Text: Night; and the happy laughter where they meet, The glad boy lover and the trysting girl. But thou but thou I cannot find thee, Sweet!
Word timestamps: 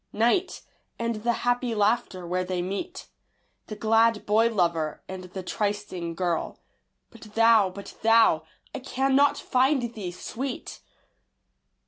Night; 0.13 0.63
and 0.97 1.17
the 1.17 1.31
happy 1.45 1.75
laughter 1.75 2.25
where 2.25 2.43
they 2.43 2.59
meet, 2.63 3.07
The 3.67 3.75
glad 3.75 4.25
boy 4.25 4.49
lover 4.51 5.03
and 5.07 5.25
the 5.25 5.43
trysting 5.43 6.15
girl. 6.15 6.59
But 7.11 7.35
thou 7.35 7.69
but 7.69 7.93
thou 8.01 8.43
I 8.73 8.79
cannot 8.79 9.37
find 9.37 9.93
thee, 9.93 10.11
Sweet! 10.11 10.81